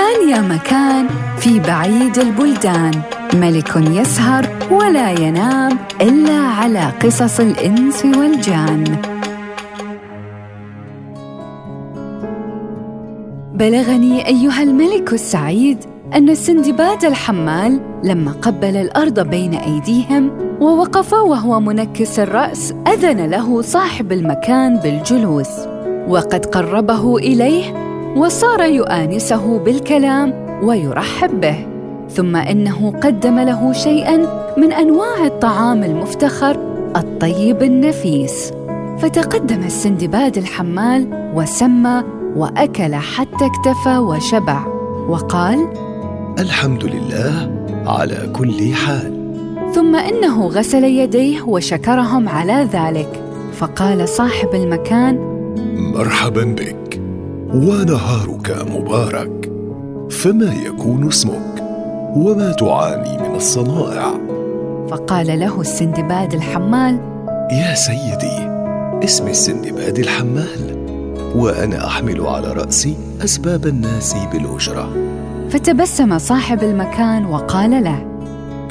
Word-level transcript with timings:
كان 0.00 0.28
يا 0.28 0.40
مكان 0.40 1.06
في 1.38 1.60
بعيد 1.60 2.18
البلدان. 2.18 2.90
ملك 3.34 3.76
يسهر 3.76 4.46
ولا 4.70 5.10
ينام 5.10 5.78
إلا 6.00 6.38
على 6.38 6.92
قصص 7.02 7.40
الإنس 7.40 8.04
والجان. 8.04 8.84
بلغني 13.54 14.26
أيها 14.26 14.62
الملك 14.62 15.12
السعيد 15.12 15.78
أن 16.14 16.28
السندباد 16.28 17.04
الحمال 17.04 17.80
لما 18.04 18.32
قبل 18.32 18.76
الأرض 18.76 19.20
بين 19.20 19.54
أيديهم 19.54 20.30
ووقف 20.60 21.12
وهو 21.12 21.60
منكس 21.60 22.18
الرأس 22.18 22.74
أذن 22.88 23.30
له 23.30 23.62
صاحب 23.62 24.12
المكان 24.12 24.76
بالجلوس 24.76 25.50
وقد 26.08 26.46
قربه 26.46 27.16
إليه 27.16 27.89
وصار 28.16 28.60
يؤانسه 28.60 29.58
بالكلام 29.58 30.32
ويرحب 30.62 31.40
به 31.40 31.66
ثم 32.08 32.36
إنه 32.36 32.90
قدم 32.90 33.38
له 33.38 33.72
شيئا 33.72 34.16
من 34.56 34.72
أنواع 34.72 35.26
الطعام 35.26 35.84
المفتخر 35.84 36.56
الطيب 36.96 37.62
النفيس. 37.62 38.52
فتقدم 38.98 39.62
السندباد 39.64 40.38
الحمال 40.38 41.32
وسمى 41.34 42.02
وأكل 42.36 42.94
حتى 42.94 43.46
اكتفى 43.46 43.98
وشبع 43.98 44.66
وقال 45.08 45.68
الحمد 46.38 46.84
لله 46.84 47.64
على 47.86 48.32
كل 48.32 48.74
حال. 48.74 49.20
ثم 49.74 49.96
إنه 49.96 50.46
غسل 50.46 50.84
يديه 50.84 51.42
وشكرهم 51.42 52.28
على 52.28 52.68
ذلك 52.72 53.22
فقال 53.52 54.08
صاحب 54.08 54.54
المكان 54.54 55.18
مرحبا 55.94 56.44
بك. 56.44 56.79
ونهارك 57.54 58.66
مبارك 58.70 59.50
فما 60.10 60.54
يكون 60.66 61.08
اسمك 61.08 61.62
وما 62.16 62.52
تعاني 62.52 63.28
من 63.28 63.36
الصنائع؟ 63.36 64.12
فقال 64.90 65.40
له 65.40 65.60
السندباد 65.60 66.34
الحمال 66.34 67.00
يا 67.52 67.74
سيدي 67.74 68.48
اسمي 69.04 69.30
السندباد 69.30 69.98
الحمال 69.98 70.86
وأنا 71.34 71.86
أحمل 71.86 72.26
على 72.26 72.52
راسي 72.52 72.96
أسباب 73.24 73.66
الناس 73.66 74.14
بالأجرة. 74.32 74.88
فتبسم 75.50 76.18
صاحب 76.18 76.62
المكان 76.62 77.26
وقال 77.26 77.84
له 77.84 78.06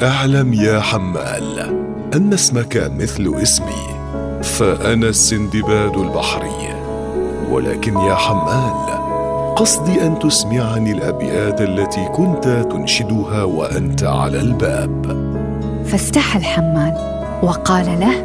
أعلم 0.02 0.54
يا 0.54 0.80
حمال 0.80 1.58
أن 2.14 2.32
اسمك 2.32 2.90
مثل 2.98 3.34
اسمي 3.42 3.82
فأنا 4.42 5.08
السندباد 5.08 5.96
البحري. 5.96 6.69
ولكن 7.50 7.98
يا 7.98 8.14
حمال 8.14 9.00
قصدي 9.56 10.06
أن 10.06 10.18
تسمعني 10.18 10.92
الأبيات 10.92 11.60
التي 11.60 12.04
كنت 12.04 12.66
تنشدها 12.70 13.42
وأنت 13.42 14.04
على 14.04 14.40
الباب. 14.40 15.06
فاستحى 15.86 16.38
الحمال 16.38 16.94
وقال 17.42 18.00
له 18.00 18.24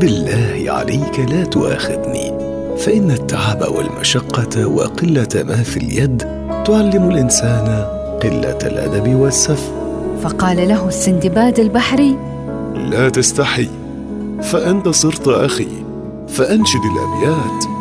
بالله 0.00 0.72
عليك 0.72 1.20
لا 1.20 1.44
تؤاخذني 1.44 2.32
فإن 2.78 3.10
التعب 3.10 3.62
والمشقة 3.76 4.66
وقلة 4.66 5.28
ما 5.34 5.62
في 5.62 5.76
اليد 5.76 6.22
تعلم 6.64 7.10
الإنسان 7.10 7.86
قلة 8.22 8.58
الأدب 8.62 9.14
والسف. 9.14 9.72
فقال 10.22 10.68
له 10.68 10.88
السندباد 10.88 11.58
البحري 11.58 12.16
لا 12.74 13.08
تستحي 13.08 13.68
فأنت 14.42 14.88
صرت 14.88 15.28
أخي 15.28 15.68
فأنشد 16.28 16.80
الأبيات. 16.84 17.75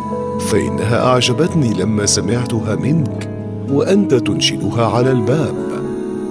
فإنها 0.52 1.08
أعجبتني 1.08 1.74
لما 1.74 2.06
سمعتها 2.06 2.76
منك 2.76 3.30
وأنت 3.70 4.14
تنشدها 4.14 4.86
على 4.86 5.12
الباب. 5.12 5.56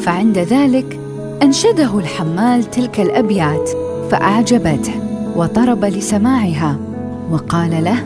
فعند 0.01 0.39
ذلك 0.39 0.98
أنشده 1.43 1.98
الحمال 1.98 2.70
تلك 2.70 3.01
الأبيات 3.01 3.70
فأعجبته 4.11 4.95
وطرب 5.36 5.85
لسماعها 5.85 6.79
وقال 7.30 7.85
له 7.85 8.05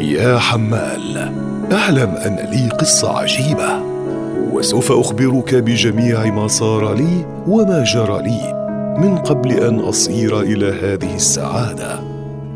يا 0.00 0.38
حمال 0.38 1.32
أعلم 1.72 2.10
أن 2.10 2.36
لي 2.50 2.68
قصة 2.68 3.18
عجيبة 3.18 3.82
وسوف 4.52 4.92
أخبرك 4.92 5.54
بجميع 5.54 6.24
ما 6.24 6.48
صار 6.48 6.94
لي 6.94 7.26
وما 7.48 7.84
جرى 7.84 8.22
لي 8.22 8.70
من 8.98 9.16
قبل 9.16 9.52
أن 9.52 9.78
أصير 9.78 10.40
إلى 10.40 10.66
هذه 10.66 11.14
السعادة. 11.14 12.09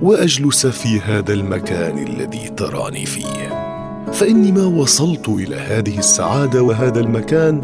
وأجلس 0.05 0.67
في 0.67 1.01
هذا 1.01 1.33
المكان 1.33 1.99
الذي 1.99 2.49
تراني 2.49 3.07
فيه. 3.07 3.65
فإني 4.13 4.53
ما 4.53 4.67
وصلت 4.67 5.29
إلى 5.29 5.57
هذه 5.57 5.99
السعادة 5.99 6.63
وهذا 6.63 7.01
المكان 7.01 7.63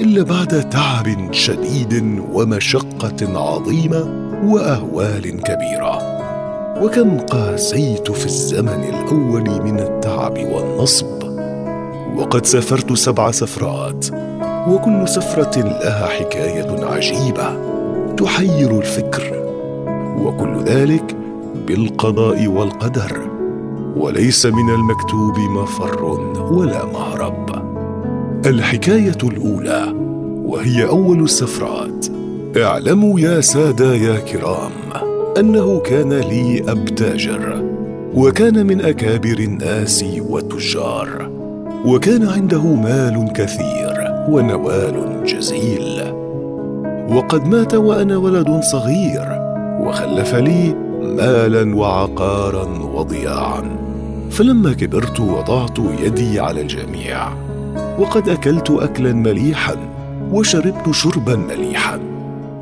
إلا 0.00 0.22
بعد 0.22 0.68
تعب 0.70 1.32
شديد 1.32 2.22
ومشقة 2.32 3.38
عظيمة 3.38 4.30
وأهوال 4.44 5.42
كبيرة. 5.42 5.98
وكم 6.82 7.18
قاسيت 7.18 8.10
في 8.10 8.26
الزمن 8.26 8.84
الأول 8.84 9.62
من 9.62 9.80
التعب 9.80 10.38
والنصب. 10.38 11.22
وقد 12.16 12.46
سافرت 12.46 12.92
سبع 12.92 13.30
سفرات 13.30 14.06
وكل 14.68 15.08
سفرة 15.08 15.60
لها 15.60 16.06
حكاية 16.06 16.84
عجيبة 16.84 17.56
تحير 18.16 18.78
الفكر. 18.78 19.42
وكل 20.18 20.64
ذلك 20.64 21.21
بالقضاء 21.66 22.46
والقدر 22.46 23.30
وليس 23.96 24.46
من 24.46 24.74
المكتوب 24.74 25.38
مفر 25.38 26.04
ولا 26.52 26.84
مهرب. 26.84 27.50
الحكاية 28.46 29.18
الأولى 29.24 29.94
وهي 30.44 30.88
أول 30.88 31.22
السفرات. 31.22 32.06
اعلموا 32.56 33.20
يا 33.20 33.40
سادة 33.40 33.94
يا 33.94 34.18
كرام 34.18 34.72
أنه 35.38 35.78
كان 35.80 36.12
لي 36.12 36.64
اب 36.68 36.84
تاجر 36.84 37.64
وكان 38.14 38.66
من 38.66 38.80
أكابر 38.80 39.38
الناس 39.38 40.04
والتجار 40.28 41.30
وكان 41.86 42.28
عنده 42.28 42.62
مال 42.62 43.32
كثير 43.32 43.94
ونوال 44.28 45.24
جزيل. 45.24 46.02
وقد 47.08 47.48
مات 47.48 47.74
وأنا 47.74 48.16
ولد 48.16 48.60
صغير 48.72 49.26
وخلف 49.80 50.34
لي 50.34 50.91
مالا 51.16 51.76
وعقارا 51.76 52.64
وضياعا. 52.94 53.62
فلما 54.30 54.72
كبرت 54.72 55.20
وضعت 55.20 55.78
يدي 55.78 56.40
على 56.40 56.60
الجميع 56.60 57.28
وقد 57.98 58.28
أكلت 58.28 58.70
أكلا 58.70 59.12
مليحا 59.12 59.76
وشربت 60.32 60.90
شربا 60.90 61.36
مليحا 61.36 62.00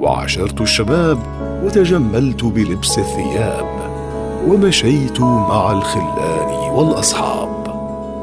وعاشرت 0.01 0.61
الشباب 0.61 1.19
وتجملت 1.65 2.45
بلبس 2.45 2.99
الثياب 2.99 3.67
ومشيت 4.49 5.21
مع 5.21 5.73
الخلان 5.73 6.71
والأصحاب. 6.73 7.51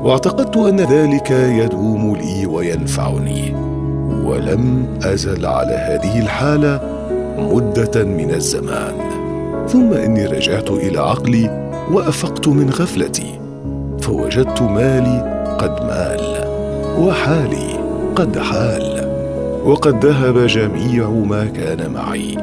واعتقدت 0.03 0.57
أن 0.57 0.79
ذلك 0.79 1.31
يدوم 1.31 2.15
لي 2.15 2.45
وينفعني. 2.45 3.55
ولم 4.23 4.87
أزل 5.03 5.45
على 5.45 5.73
هذه 5.73 6.19
الحالة 6.19 6.81
مدة 7.37 8.03
من 8.03 8.31
الزمان. 8.33 9.16
ثم 9.67 9.93
إني 9.93 10.25
رجعت 10.25 10.71
إلى 10.71 10.99
عقلي 10.99 11.71
وأفقت 11.91 12.47
من 12.47 12.69
غفلتي 12.69 13.39
فوجدت 14.01 14.61
مالي 14.61 15.37
قد 15.59 15.83
مال 15.83 16.47
وحالي 16.99 17.79
قد 18.15 18.37
حال 18.37 19.07
وقد 19.65 20.05
ذهب 20.05 20.37
جميع 20.37 21.09
ما 21.09 21.45
كان 21.45 21.91
معي 21.93 22.37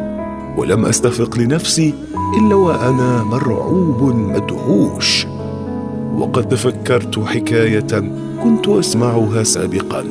ولم 0.56 0.86
أستفق 0.86 1.38
لنفسي 1.38 1.94
إلا 2.38 2.54
وأنا 2.54 3.22
مرعوب 3.22 4.02
مدهوش. 4.02 5.26
وقد 6.16 6.48
تفكرت 6.48 7.18
حكاية 7.18 8.02
كنت 8.42 8.68
أسمعها 8.68 9.42
سابقا 9.42 10.04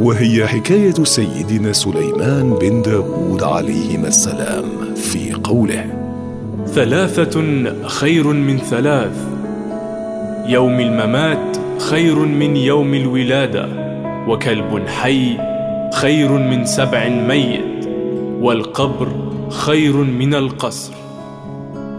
وهي 0.00 0.46
حكاية 0.46 1.04
سيدنا 1.04 1.72
سليمان 1.72 2.54
بن 2.60 2.82
داود 2.82 3.42
عليهما 3.42 4.08
السلام 4.08 4.64
في 4.94 5.32
قوله. 5.32 6.03
ثلاثة 6.74 7.64
خير 7.86 8.26
من 8.26 8.58
ثلاث. 8.58 9.16
يوم 10.46 10.80
الممات 10.80 11.56
خير 11.78 12.18
من 12.18 12.56
يوم 12.56 12.94
الولادة 12.94 13.68
وكلب 14.28 14.88
حي 14.88 15.38
خير 15.94 16.32
من 16.32 16.64
سبع 16.64 17.08
ميت 17.08 17.86
والقبر 18.40 19.08
خير 19.50 19.96
من 19.96 20.34
القصر. 20.34 20.92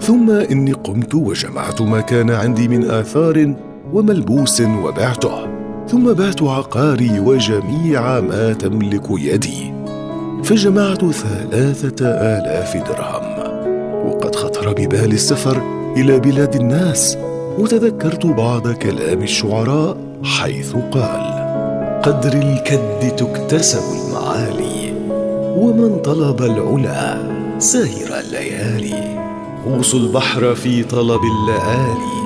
ثم 0.02 0.32
إني 0.32 0.72
قمت 0.72 1.16
وجمعت 1.16 1.82
ما 1.82 2.02
كان 2.02 2.32
عندي 2.32 2.68
من 2.68 2.92
آثار 2.92 3.56
وملبوس 3.94 4.62
وبعته. 4.62 5.48
ثم 5.88 6.14
بعت 6.14 6.44
عقاري 6.44 7.20
وجميع 7.20 8.20
ما 8.20 8.54
تملك 8.54 9.08
يدي. 9.10 9.74
فجمعت 10.44 11.06
ثلاثة 11.06 12.06
آلاف 12.08 12.78
درهم. 12.90 13.25
وقد 14.06 14.36
خطر 14.36 14.74
ببالي 14.74 15.16
السفر 15.16 15.62
إلى 15.98 16.20
بلاد 16.20 16.56
الناس 16.56 17.18
وتذكرت 17.60 18.26
بعض 18.26 18.68
كلام 18.68 19.22
الشعراء 19.22 19.98
حيث 20.24 20.76
قال 20.92 21.46
بقدر 22.06 22.34
الكد 22.34 23.16
تكتسب 23.16 23.84
المعالي 23.96 24.94
ومن 25.58 26.00
طلب 26.04 26.42
العلا 26.42 27.18
سهر 27.60 28.20
الليالي. 28.20 29.18
غوص 29.68 29.96
البحر 29.96 30.56
في 30.56 30.84
طلب 30.84 31.22
اللآلي 31.24 32.26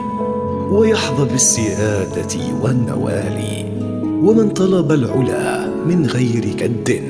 ويحظى 0.72 1.26
بالسيادة 1.26 2.38
والنوالي. 2.62 3.66
ومن 4.04 4.50
طلب 4.50 4.92
العلا 4.92 5.68
من 5.86 6.06
غير 6.06 6.54
كد 6.60 7.02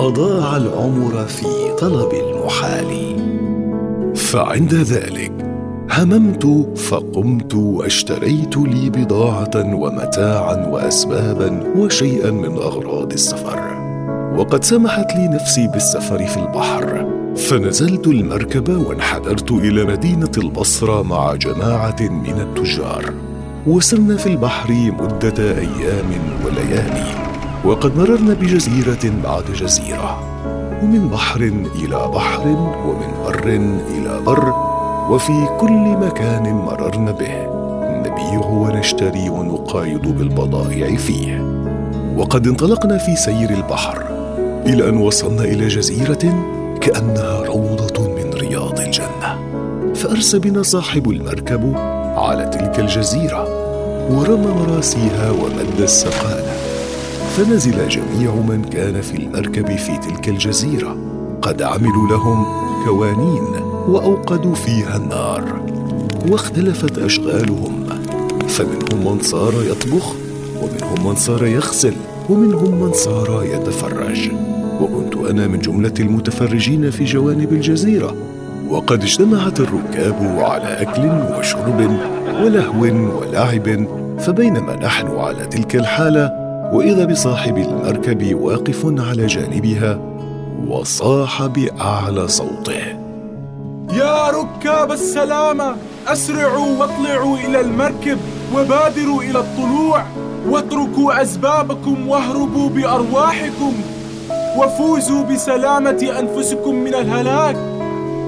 أضاع 0.00 0.56
العمر 0.56 1.24
في 1.26 1.46
طلب 1.78 2.12
المحال 2.12 3.15
فعند 4.26 4.74
ذلك 4.74 5.32
هممت 5.90 6.78
فقمت 6.78 7.54
واشتريت 7.54 8.56
لي 8.56 8.90
بضاعة 8.90 9.50
ومتاعا 9.56 10.66
واسبابا 10.66 11.72
وشيئا 11.76 12.30
من 12.30 12.56
أغراض 12.56 13.12
السفر. 13.12 13.60
وقد 14.36 14.64
سمحت 14.64 15.16
لي 15.16 15.28
نفسي 15.28 15.66
بالسفر 15.66 16.26
في 16.26 16.36
البحر. 16.36 17.06
فنزلت 17.36 18.06
المركب 18.06 18.86
وانحدرت 18.86 19.52
إلى 19.52 19.84
مدينة 19.84 20.32
البصرة 20.38 21.02
مع 21.02 21.34
جماعة 21.34 22.00
من 22.00 22.40
التجار. 22.40 23.14
وسرنا 23.66 24.16
في 24.16 24.26
البحر 24.26 24.72
مدة 24.72 25.58
أيام 25.58 26.10
وليالي. 26.44 27.14
وقد 27.64 27.96
مررنا 27.96 28.34
بجزيرة 28.34 29.12
بعد 29.24 29.44
جزيرة. 29.44 30.22
ومن 30.82 31.08
بحر 31.08 31.40
إلى 31.84 32.10
بحر 32.14 32.46
ومن 32.86 33.10
بر 33.24 33.46
إلى 33.94 34.20
بر 34.26 34.54
وفي 35.10 35.46
كل 35.60 36.06
مكان 36.06 36.54
مررنا 36.54 37.10
به. 37.10 37.46
نبيع 37.86 38.46
ونشتري 38.46 39.28
ونقايض 39.28 40.06
بالبضائع 40.08 40.96
فيه. 40.96 41.44
وقد 42.16 42.46
انطلقنا 42.46 42.98
في 42.98 43.16
سير 43.16 43.50
البحر 43.50 44.02
إلى 44.66 44.88
أن 44.88 44.96
وصلنا 44.96 45.42
إلى 45.42 45.68
جزيرة 45.68 46.34
كأنها 46.80 47.42
روضة 47.46 48.08
من 48.08 48.30
رياض 48.34 48.80
الجنة. 48.80 49.38
فارسى 49.94 50.38
بنا 50.38 50.62
صاحب 50.62 51.10
المركب 51.10 51.72
على 52.16 52.44
تلك 52.46 52.80
الجزيرة 52.80 53.48
ورمى 54.10 54.46
مراسيها 54.46 55.30
ومد 55.30 55.80
السقاله 55.80 56.55
فنزل 57.36 57.88
جميع 57.88 58.34
من 58.34 58.64
كان 58.64 59.00
في 59.00 59.16
المركب 59.16 59.76
في 59.76 59.96
تلك 59.98 60.28
الجزيرة. 60.28 60.96
قد 61.42 61.62
عملوا 61.62 62.08
لهم 62.08 62.46
كوانين 62.84 63.44
وأوقدوا 63.88 64.54
فيها 64.54 64.96
النار. 64.96 65.60
واختلفت 66.28 66.98
أشغالهم. 66.98 67.86
فمنهم 68.48 69.12
من 69.12 69.20
صار 69.22 69.52
يطبخ 69.70 70.12
ومنهم 70.62 71.06
من 71.06 71.14
صار 71.14 71.46
يغسل 71.46 71.94
ومنهم 72.30 72.80
من 72.80 72.92
صار 72.92 73.44
يتفرج. 73.44 74.30
وكنت 74.80 75.16
أنا 75.16 75.46
من 75.46 75.58
جملة 75.58 75.94
المتفرجين 76.00 76.90
في 76.90 77.04
جوانب 77.04 77.52
الجزيرة. 77.52 78.14
وقد 78.68 79.02
اجتمعت 79.02 79.60
الركاب 79.60 80.38
على 80.38 80.82
أكل 80.82 81.34
وشرب 81.38 81.98
ولهو 82.42 82.82
ولعب. 83.20 83.86
فبينما 84.18 84.76
نحن 84.76 85.06
على 85.06 85.46
تلك 85.46 85.76
الحالة 85.76 86.45
وإذا 86.72 87.04
بصاحب 87.04 87.56
المركب 87.56 88.34
واقف 88.34 88.86
على 88.86 89.26
جانبها 89.26 89.98
وصاح 90.68 91.46
بأعلى 91.46 92.28
صوته. 92.28 92.96
يا 93.92 94.30
ركاب 94.30 94.92
السلامة 94.92 95.76
أسرعوا 96.06 96.78
واطلعوا 96.78 97.36
إلى 97.36 97.60
المركب 97.60 98.18
وبادروا 98.54 99.22
إلى 99.22 99.38
الطلوع. 99.38 100.04
واتركوا 100.48 101.22
أسبابكم 101.22 102.08
واهربوا 102.08 102.68
بأرواحكم. 102.68 103.72
وفوزوا 104.56 105.24
بسلامة 105.24 106.18
أنفسكم 106.20 106.74
من 106.74 106.94
الهلاك. 106.94 107.75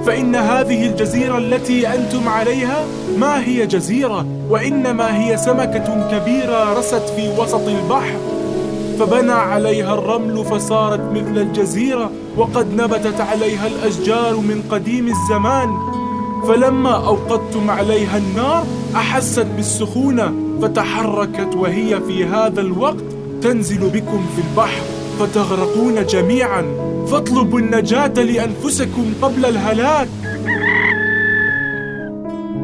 فإن 0.07 0.35
هذه 0.35 0.87
الجزيرة 0.87 1.39
التي 1.39 1.89
أنتم 1.89 2.29
عليها 2.29 2.85
ما 3.19 3.45
هي 3.45 3.67
جزيرة؟ 3.67 4.27
وإنما 4.51 5.17
هي 5.19 5.37
سمكة 5.37 6.09
كبيرة 6.11 6.79
رست 6.79 7.13
في 7.17 7.29
وسط 7.39 7.69
البحر. 7.69 8.17
فبنى 8.99 9.33
عليها 9.33 9.95
الرمل 9.95 10.45
فصارت 10.45 11.01
مثل 11.13 11.39
الجزيرة 11.39 12.11
وقد 12.37 12.75
نبتت 12.75 13.21
عليها 13.21 13.67
الأشجار 13.67 14.37
من 14.37 14.63
قديم 14.71 15.09
الزمان. 15.09 15.69
فلما 16.49 17.07
أوقدتم 17.07 17.71
عليها 17.71 18.19
النار 18.19 18.65
أحست 18.97 19.47
بالسخونة 19.57 20.33
فتحركت 20.63 21.57
وهي 21.57 22.01
في 22.01 22.25
هذا 22.25 22.61
الوقت 22.61 23.05
تنزل 23.43 23.91
بكم 23.91 24.27
في 24.37 24.43
البحر 24.49 24.83
فتغرقون 25.19 26.07
جميعا. 26.07 26.65
فاطلبوا 27.11 27.61
النجاة 27.61 28.13
لأنفسكم 28.13 29.13
قبل 29.23 29.45
الهلاك. 29.45 30.09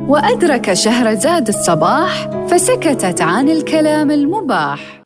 وأدرك 0.09 0.73
شهرزاد 0.73 1.49
الصباح 1.49 2.31
فسكتت 2.51 3.21
عن 3.21 3.49
الكلام 3.49 4.11
المباح. 4.11 5.03